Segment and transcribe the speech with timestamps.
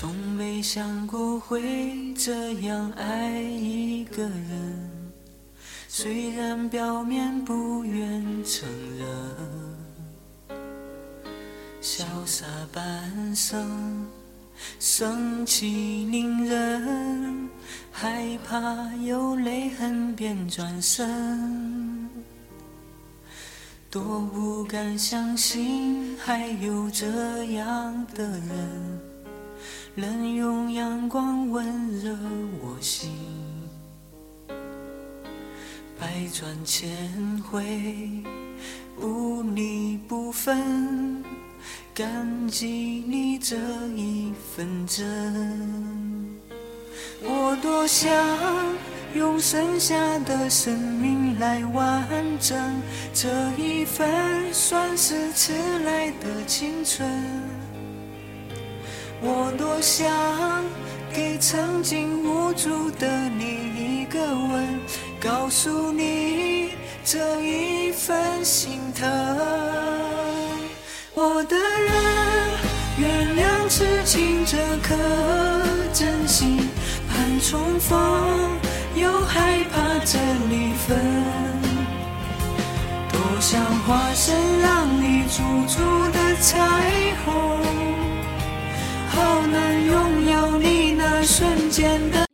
[0.00, 4.90] 从没想过会这样爱一个人，
[5.88, 10.60] 虽然表面不愿承认，
[11.82, 14.06] 潇洒半生，
[14.78, 17.48] 生气凌人，
[17.90, 22.08] 害怕有泪痕便转身，
[23.90, 29.00] 多不敢相信还有这样的人。
[30.00, 32.16] 能用阳光温热
[32.62, 33.10] 我心，
[35.98, 36.88] 百转千
[37.42, 38.22] 回，
[39.00, 41.24] 无你不分，
[41.92, 42.68] 感激
[43.08, 43.56] 你这
[43.96, 46.38] 一份真。
[47.20, 48.08] 我多想
[49.16, 52.08] 用剩下的生命来完
[52.38, 52.56] 整
[53.12, 53.28] 这
[53.60, 57.04] 一份算是迟来的青春。
[59.20, 60.06] 我多想
[61.12, 64.80] 给曾经无助的你一个吻，
[65.20, 66.70] 告诉你
[67.04, 69.08] 这一份心疼。
[71.14, 71.92] 我的人，
[72.98, 74.94] 原谅痴情这颗
[75.92, 76.68] 真心，
[77.08, 77.98] 盼重逢
[78.94, 80.16] 又害怕这
[80.48, 80.96] 离分，
[83.10, 85.80] 多想化身让你驻足
[86.12, 86.56] 的彩
[91.28, 92.27] 瞬间的